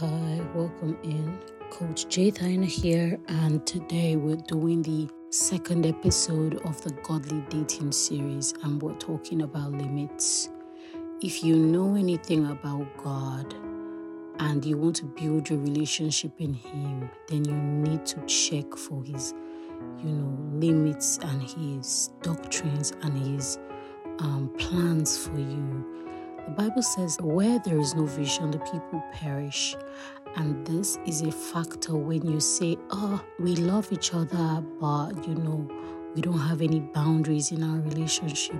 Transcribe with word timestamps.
Hi, 0.00 0.40
welcome 0.54 0.96
in. 1.02 1.40
Coach 1.72 2.08
J 2.08 2.30
Thyna 2.30 2.66
here, 2.66 3.18
and 3.26 3.66
today 3.66 4.14
we're 4.14 4.36
doing 4.36 4.80
the 4.80 5.08
second 5.30 5.84
episode 5.86 6.64
of 6.64 6.80
the 6.82 6.92
Godly 7.02 7.44
Dating 7.48 7.90
series, 7.90 8.54
and 8.62 8.80
we're 8.80 8.94
talking 8.98 9.42
about 9.42 9.72
limits. 9.72 10.50
If 11.20 11.42
you 11.42 11.56
know 11.56 11.96
anything 11.96 12.46
about 12.46 12.86
God 12.96 13.52
and 14.38 14.64
you 14.64 14.78
want 14.78 14.94
to 14.96 15.04
build 15.04 15.50
your 15.50 15.58
relationship 15.58 16.30
in 16.38 16.54
Him, 16.54 17.10
then 17.26 17.44
you 17.44 17.56
need 17.56 18.06
to 18.06 18.24
check 18.26 18.76
for 18.76 19.02
His, 19.02 19.34
you 19.98 20.10
know, 20.10 20.60
limits 20.64 21.18
and 21.22 21.42
His 21.42 22.12
doctrines 22.22 22.92
and 23.02 23.18
His 23.34 23.58
um, 24.20 24.48
plans 24.58 25.18
for 25.18 25.36
you 25.40 26.07
Bible 26.58 26.82
says, 26.82 27.16
Where 27.22 27.60
there 27.60 27.78
is 27.78 27.94
no 27.94 28.04
vision, 28.04 28.50
the 28.50 28.58
people 28.58 29.00
perish. 29.12 29.76
And 30.34 30.66
this 30.66 30.98
is 31.06 31.22
a 31.22 31.30
factor 31.30 31.94
when 31.94 32.28
you 32.28 32.40
say, 32.40 32.76
Oh, 32.90 33.24
we 33.38 33.54
love 33.54 33.92
each 33.92 34.12
other, 34.12 34.60
but 34.80 35.12
you 35.24 35.36
know, 35.36 35.70
we 36.16 36.20
don't 36.20 36.40
have 36.40 36.60
any 36.60 36.80
boundaries 36.80 37.52
in 37.52 37.62
our 37.62 37.78
relationship. 37.78 38.56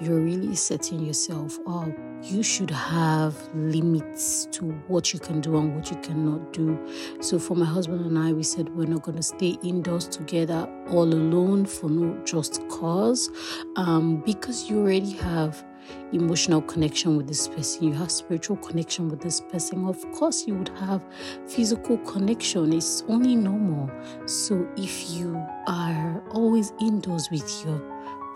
You're 0.00 0.18
really 0.18 0.56
setting 0.56 1.06
yourself 1.06 1.56
up. 1.64 1.90
You 2.24 2.42
should 2.42 2.70
have 2.70 3.36
limits 3.54 4.46
to 4.46 4.64
what 4.88 5.12
you 5.12 5.20
can 5.20 5.40
do 5.40 5.58
and 5.58 5.76
what 5.76 5.92
you 5.92 5.96
cannot 5.98 6.52
do. 6.52 6.76
So, 7.20 7.38
for 7.38 7.54
my 7.54 7.66
husband 7.66 8.04
and 8.04 8.18
I, 8.18 8.32
we 8.32 8.42
said 8.42 8.68
we're 8.70 8.88
not 8.88 9.02
going 9.02 9.16
to 9.16 9.22
stay 9.22 9.56
indoors 9.62 10.08
together 10.08 10.68
all 10.88 11.04
alone 11.04 11.66
for 11.66 11.88
no 11.88 12.20
just 12.24 12.68
cause, 12.68 13.30
um, 13.76 14.22
because 14.26 14.68
you 14.68 14.80
already 14.80 15.12
have 15.12 15.64
emotional 16.12 16.62
connection 16.62 17.16
with 17.16 17.26
this 17.26 17.48
person, 17.48 17.84
you 17.84 17.92
have 17.94 18.10
spiritual 18.10 18.56
connection 18.56 19.08
with 19.08 19.20
this 19.20 19.40
person. 19.40 19.86
Of 19.86 20.00
course, 20.12 20.46
you 20.46 20.54
would 20.54 20.70
have 20.80 21.02
physical 21.46 21.98
connection. 21.98 22.72
It's 22.72 23.02
only 23.08 23.36
normal. 23.36 23.90
So 24.26 24.68
if 24.76 25.10
you 25.10 25.34
are 25.66 26.22
always 26.30 26.72
indoors 26.80 27.28
with 27.30 27.64
your 27.64 27.80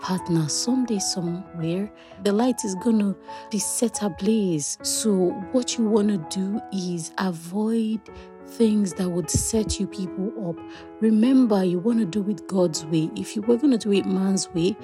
partner 0.03 0.49
someday 0.49 0.99
somewhere 0.99 1.89
the 2.23 2.31
light 2.31 2.65
is 2.65 2.75
gonna 2.83 3.15
be 3.49 3.57
set 3.57 4.03
ablaze 4.03 4.77
so 4.81 5.29
what 5.53 5.77
you 5.77 5.85
want 5.85 6.09
to 6.09 6.17
do 6.29 6.59
is 6.73 7.13
avoid 7.19 8.01
things 8.53 8.93
that 8.93 9.09
would 9.09 9.29
set 9.29 9.79
you 9.79 9.87
people 9.87 10.31
up. 10.49 10.59
Remember, 11.01 11.63
you 11.63 11.79
want 11.79 11.99
to 11.99 12.05
do 12.05 12.29
it 12.29 12.47
God's 12.47 12.85
way. 12.85 13.09
If 13.15 13.35
you 13.35 13.41
were 13.41 13.57
going 13.57 13.71
to 13.71 13.77
do 13.77 13.91
it 13.93 14.05
man's 14.05 14.49
way, 14.49 14.75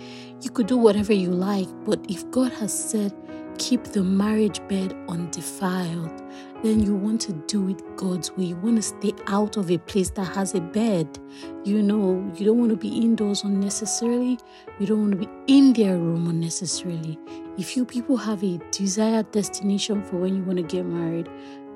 you 0.42 0.50
could 0.50 0.68
do 0.68 0.78
whatever 0.78 1.14
you 1.14 1.30
like. 1.30 1.68
But 1.86 2.00
if 2.10 2.30
God 2.32 2.52
has 2.54 2.74
said, 2.74 3.14
keep 3.58 3.84
the 3.84 4.04
marriage 4.04 4.66
bed 4.68 4.96
undefiled, 5.08 6.24
then 6.64 6.82
you 6.82 6.96
want 6.96 7.22
to 7.22 7.34
do 7.48 7.70
it 7.70 7.82
God's 7.96 8.32
way. 8.32 8.46
You 8.46 8.56
want 8.58 8.78
to 8.78 8.82
stay 8.82 9.14
out 9.28 9.58
of 9.58 9.70
a 9.72 9.78
place 9.78 10.10
that 10.12 10.26
has 10.26 10.56
a 10.56 10.62
bed. 10.62 11.20
You 11.64 11.82
know, 11.82 12.30
you 12.36 12.46
don't 12.46 12.58
want 12.58 12.72
to 12.72 12.78
be 12.78 12.90
indoors 12.90 13.44
unnecessarily. 13.44 14.40
You 14.80 14.88
don't 14.88 15.02
want 15.02 15.12
to 15.12 15.28
be 15.28 15.30
in 15.48 15.74
their 15.74 15.98
room 15.98 16.28
unnecessarily. 16.28 17.18
If 17.58 17.78
you 17.78 17.86
people 17.86 18.18
have 18.18 18.44
a 18.44 18.58
desired 18.72 19.32
destination 19.32 20.04
for 20.04 20.18
when 20.18 20.36
you 20.36 20.44
want 20.44 20.58
to 20.58 20.64
get 20.64 20.86
married, 20.86 21.30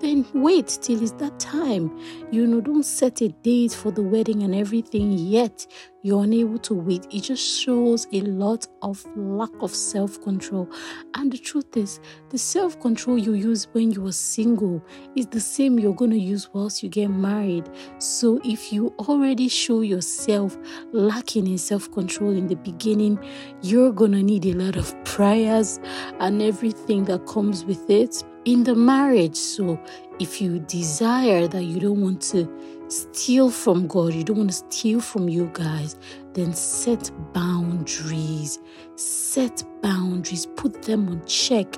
then 0.03 0.25
wait 0.33 0.67
till 0.81 1.01
it's 1.01 1.13
that 1.13 1.39
time. 1.39 1.97
You 2.29 2.45
know, 2.45 2.59
don't 2.59 2.83
set 2.83 3.21
a 3.21 3.29
date 3.29 3.71
for 3.71 3.89
the 3.89 4.03
wedding 4.03 4.43
and 4.43 4.53
everything 4.53 5.13
yet. 5.13 5.65
You're 6.01 6.25
unable 6.25 6.57
to 6.59 6.73
wait. 6.73 7.07
It 7.09 7.21
just 7.21 7.61
shows 7.61 8.05
a 8.11 8.19
lot 8.21 8.67
of 8.81 9.05
lack 9.15 9.51
of 9.61 9.73
self 9.73 10.21
control. 10.21 10.69
And 11.15 11.31
the 11.31 11.37
truth 11.37 11.77
is, 11.77 12.01
the 12.29 12.37
self 12.37 12.77
control 12.81 13.17
you 13.17 13.33
use 13.33 13.69
when 13.71 13.91
you 13.91 14.05
are 14.07 14.11
single 14.11 14.83
is 15.15 15.27
the 15.27 15.39
same 15.39 15.79
you're 15.79 15.95
going 15.95 16.11
to 16.11 16.19
use 16.19 16.49
whilst 16.53 16.83
you 16.83 16.89
get 16.89 17.07
married. 17.07 17.69
So 17.99 18.41
if 18.43 18.73
you 18.73 18.93
already 18.99 19.47
show 19.47 19.79
yourself 19.79 20.57
lacking 20.91 21.47
in 21.47 21.57
self 21.57 21.89
control 21.93 22.31
in 22.31 22.47
the 22.47 22.57
beginning, 22.57 23.17
you're 23.61 23.93
going 23.93 24.11
to 24.11 24.21
need 24.21 24.45
a 24.47 24.53
lot 24.53 24.75
of 24.75 24.93
prayers 25.05 25.79
and 26.19 26.41
everything 26.41 27.05
that 27.05 27.25
comes 27.25 27.63
with 27.63 27.89
it 27.89 28.21
in 28.45 28.63
the 28.63 28.75
marriage. 28.75 29.35
So 29.35 29.79
if 30.19 30.41
you 30.41 30.59
desire 30.59 31.47
that 31.47 31.63
you 31.63 31.79
don't 31.79 32.01
want 32.01 32.21
to 32.33 32.49
steal 32.89 33.49
from 33.49 33.87
God, 33.87 34.13
you 34.13 34.23
don't 34.23 34.37
want 34.37 34.49
to 34.51 34.55
steal 34.55 34.99
from 34.99 35.29
you 35.29 35.49
guys, 35.53 35.95
then 36.33 36.53
set 36.53 37.11
boundaries. 37.33 38.59
Set 38.95 39.63
boundaries. 39.81 40.45
Put 40.45 40.83
them 40.83 41.09
on 41.09 41.25
check. 41.25 41.75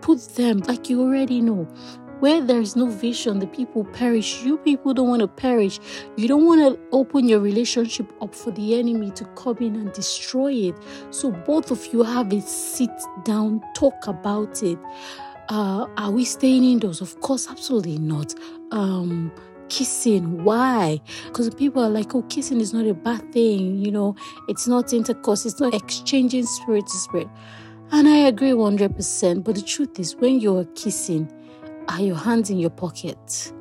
Put 0.00 0.20
them 0.34 0.58
like 0.60 0.88
you 0.90 1.00
already 1.00 1.40
know. 1.40 1.66
Where 2.20 2.40
there 2.40 2.60
is 2.60 2.74
no 2.74 2.86
vision, 2.86 3.38
the 3.38 3.46
people 3.46 3.84
perish. 3.84 4.42
You 4.42 4.58
people 4.58 4.92
don't 4.92 5.08
want 5.08 5.20
to 5.20 5.28
perish. 5.28 5.78
You 6.16 6.26
don't 6.26 6.46
want 6.46 6.60
to 6.60 6.80
open 6.90 7.28
your 7.28 7.38
relationship 7.38 8.12
up 8.20 8.34
for 8.34 8.50
the 8.50 8.76
enemy 8.76 9.12
to 9.12 9.24
come 9.36 9.58
in 9.58 9.76
and 9.76 9.92
destroy 9.92 10.52
it. 10.52 10.74
So 11.10 11.30
both 11.30 11.70
of 11.70 11.86
you 11.92 12.02
have 12.02 12.32
a 12.32 12.40
sit 12.40 12.90
down, 13.24 13.62
talk 13.76 14.08
about 14.08 14.64
it 14.64 14.78
uh, 15.48 15.86
are 15.96 16.10
we 16.10 16.24
staying 16.24 16.64
indoors? 16.64 17.00
Of 17.00 17.20
course, 17.20 17.48
absolutely 17.48 17.98
not. 17.98 18.34
Um, 18.70 19.32
kissing, 19.68 20.44
why? 20.44 21.00
Because 21.26 21.50
people 21.54 21.82
are 21.82 21.90
like, 21.90 22.14
oh, 22.14 22.22
kissing 22.22 22.60
is 22.60 22.72
not 22.72 22.86
a 22.86 22.94
bad 22.94 23.32
thing, 23.32 23.84
you 23.84 23.90
know, 23.90 24.16
it's 24.48 24.66
not 24.66 24.92
intercourse, 24.92 25.46
it's 25.46 25.60
not 25.60 25.74
exchanging 25.74 26.46
spirit 26.46 26.86
to 26.86 26.96
spirit. 26.96 27.28
And 27.90 28.06
I 28.06 28.16
agree 28.28 28.50
100%. 28.50 29.44
But 29.44 29.54
the 29.54 29.62
truth 29.62 29.98
is, 29.98 30.14
when 30.16 30.40
you're 30.40 30.64
kissing, 30.74 31.30
are 31.88 32.00
your 32.00 32.16
hands 32.16 32.50
in 32.50 32.58
your 32.58 32.70
pocket? 32.70 33.52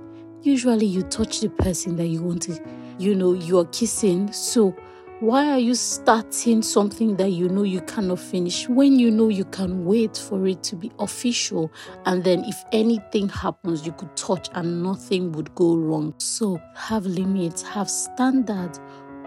Usually, 0.42 0.86
you 0.86 1.04
touch 1.04 1.40
the 1.40 1.50
person 1.50 1.96
that 1.96 2.08
you 2.08 2.22
want 2.22 2.42
to, 2.44 2.60
you 3.00 3.16
know, 3.16 3.34
you're 3.34 3.66
kissing. 3.66 4.32
So, 4.34 4.76
why 5.20 5.50
are 5.50 5.58
you 5.58 5.74
starting 5.74 6.62
something 6.62 7.16
that 7.16 7.30
you 7.30 7.50
know 7.50 7.64
you 7.64 7.82
cannot 7.82 8.20
finish 8.20 8.70
when 8.70 9.00
you 9.00 9.10
know 9.10 9.30
you 9.30 9.46
can 9.46 9.84
wait 9.84 10.16
for 10.16 10.46
it 10.46 10.62
to 10.66 10.76
be 10.76 10.92
official? 11.00 11.72
And 12.06 12.24
then, 12.24 12.44
if 12.46 12.64
anything 12.72 13.28
happens, 13.28 13.84
you 13.84 13.94
could 13.94 14.16
touch 14.16 14.50
and 14.54 14.84
nothing 14.84 15.32
would 15.32 15.56
go 15.56 15.76
wrong. 15.76 16.14
So, 16.20 16.62
have 16.76 17.08
limits, 17.08 17.64
have 17.64 17.90
standards. 17.90 18.80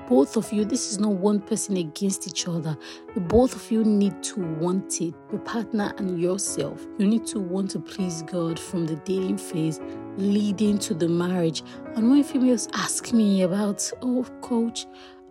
Both 0.08 0.36
of 0.36 0.52
you, 0.52 0.64
this 0.64 0.92
is 0.92 1.00
not 1.00 1.12
one 1.12 1.40
person 1.40 1.76
against 1.76 2.28
each 2.28 2.46
other. 2.46 2.76
Both 3.16 3.56
of 3.56 3.70
you 3.72 3.82
need 3.82 4.22
to 4.24 4.40
want 4.40 5.00
it, 5.00 5.14
your 5.32 5.40
partner 5.40 5.92
and 5.98 6.20
yourself. 6.20 6.86
You 6.98 7.06
need 7.06 7.26
to 7.26 7.40
want 7.40 7.70
to 7.72 7.80
please 7.80 8.22
God 8.22 8.60
from 8.60 8.86
the 8.86 8.96
dating 8.96 9.38
phase 9.38 9.80
leading 10.16 10.78
to 10.80 10.94
the 10.94 11.08
marriage. 11.08 11.62
And 11.96 12.10
when 12.10 12.22
females 12.22 12.68
ask 12.74 13.12
me 13.12 13.42
about, 13.42 13.88
oh, 14.02 14.24
coach, 14.40 14.86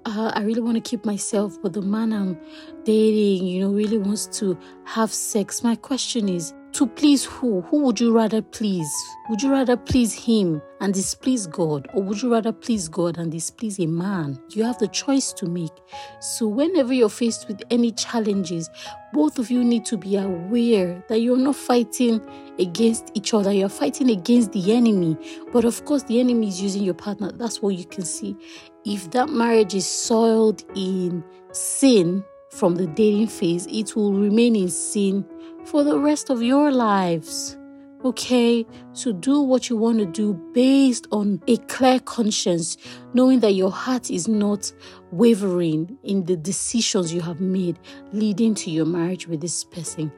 uh, 0.05 0.31
I 0.33 0.41
really 0.41 0.61
want 0.61 0.75
to 0.75 0.81
keep 0.81 1.05
myself, 1.05 1.61
but 1.61 1.73
the 1.73 1.81
man 1.81 2.13
I'm 2.13 2.37
dating, 2.83 3.47
you 3.47 3.61
know, 3.61 3.73
really 3.73 3.97
wants 3.97 4.27
to 4.39 4.57
have 4.85 5.11
sex. 5.11 5.63
My 5.63 5.75
question 5.75 6.29
is 6.29 6.53
to 6.73 6.87
please 6.87 7.25
who? 7.25 7.61
Who 7.61 7.83
would 7.83 7.99
you 7.99 8.15
rather 8.15 8.41
please? 8.41 8.91
Would 9.29 9.41
you 9.41 9.51
rather 9.51 9.75
please 9.75 10.13
him 10.13 10.61
and 10.79 10.93
displease 10.93 11.47
God, 11.47 11.87
or 11.93 12.03
would 12.03 12.21
you 12.21 12.31
rather 12.31 12.51
please 12.51 12.87
God 12.87 13.17
and 13.17 13.31
displease 13.31 13.79
a 13.79 13.87
man? 13.87 14.39
You 14.49 14.63
have 14.63 14.77
the 14.77 14.87
choice 14.87 15.33
to 15.33 15.45
make. 15.45 15.71
So, 16.19 16.47
whenever 16.47 16.93
you're 16.93 17.09
faced 17.09 17.47
with 17.47 17.61
any 17.69 17.91
challenges, 17.91 18.69
both 19.13 19.39
of 19.39 19.49
you 19.49 19.63
need 19.63 19.85
to 19.85 19.97
be 19.97 20.15
aware 20.15 21.03
that 21.09 21.21
you're 21.21 21.37
not 21.37 21.55
fighting 21.55 22.21
against 22.59 23.11
each 23.13 23.33
other, 23.33 23.51
you're 23.51 23.69
fighting 23.69 24.09
against 24.09 24.51
the 24.51 24.73
enemy. 24.73 25.17
But 25.51 25.65
of 25.65 25.83
course, 25.85 26.03
the 26.03 26.19
enemy 26.19 26.47
is 26.49 26.61
using 26.61 26.83
your 26.83 26.93
partner. 26.93 27.31
That's 27.31 27.61
what 27.61 27.75
you 27.75 27.85
can 27.85 28.05
see. 28.05 28.37
If 28.85 29.11
that 29.11 29.29
marriage 29.29 29.73
is 29.73 29.87
soiled 29.87 30.63
in 30.75 31.23
sin 31.51 32.23
from 32.49 32.75
the 32.75 32.87
dating 32.87 33.27
phase, 33.27 33.67
it 33.67 33.95
will 33.95 34.13
remain 34.13 34.55
in 34.55 34.69
sin 34.69 35.25
for 35.69 35.83
the 35.83 35.97
rest 35.99 36.29
of 36.29 36.41
your 36.41 36.71
lives. 36.71 37.55
Okay, 38.03 38.65
so 38.93 39.11
do 39.11 39.41
what 39.41 39.69
you 39.69 39.75
want 39.75 39.99
to 39.99 40.05
do 40.05 40.33
based 40.53 41.05
on 41.11 41.41
a 41.47 41.57
clear 41.57 41.99
conscience, 41.99 42.77
knowing 43.13 43.41
that 43.41 43.51
your 43.51 43.71
heart 43.71 44.09
is 44.09 44.27
not 44.27 44.71
wavering 45.11 45.97
in 46.03 46.23
the 46.23 46.37
decisions 46.37 47.13
you 47.13 47.19
have 47.19 47.41
made 47.41 47.77
leading 48.13 48.55
to 48.55 48.71
your 48.71 48.85
marriage 48.85 49.27
with 49.27 49.41
this 49.41 49.65
person. 49.65 50.11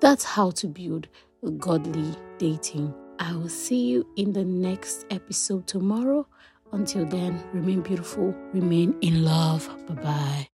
That's 0.00 0.24
how 0.24 0.50
to 0.52 0.66
build 0.66 1.06
a 1.46 1.50
godly 1.52 2.14
dating. 2.38 2.92
I 3.20 3.34
will 3.34 3.48
see 3.48 3.86
you 3.86 4.06
in 4.16 4.32
the 4.32 4.44
next 4.44 5.06
episode 5.10 5.66
tomorrow. 5.68 6.26
Until 6.72 7.06
then, 7.06 7.42
remain 7.52 7.82
beautiful, 7.82 8.34
remain 8.52 8.96
in 9.00 9.24
love. 9.24 9.68
Bye 9.86 9.94
bye. 9.94 10.57